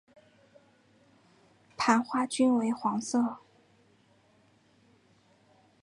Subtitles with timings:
[1.77, 3.37] 盘花均为黄色。